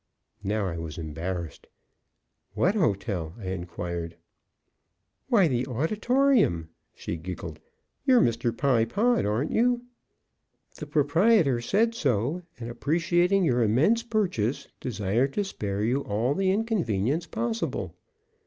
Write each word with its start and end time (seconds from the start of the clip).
Now 0.43 0.65
I 0.65 0.77
was 0.79 0.97
embarrassed. 0.97 1.67
"What 2.55 2.73
hotel?" 2.73 3.35
I 3.37 3.49
inquired. 3.49 4.15
"Why, 5.27 5.47
the 5.47 5.67
Auditorium!" 5.67 6.69
she 6.95 7.17
giggled. 7.17 7.59
"You're 8.03 8.19
Mr. 8.19 8.51
Pye 8.51 8.83
Pod, 8.85 9.27
aren't 9.27 9.51
you? 9.51 9.83
The 10.75 10.87
proprietor 10.87 11.61
said 11.61 11.93
so, 11.93 12.41
and 12.59 12.67
appreciating 12.67 13.43
your 13.43 13.61
immense 13.61 14.01
purchase, 14.01 14.67
desired 14.79 15.33
to 15.33 15.43
spare 15.43 15.83
you 15.83 15.99
all 16.01 16.33
the 16.33 16.49
inconvenience 16.49 17.27
possible." 17.27 17.93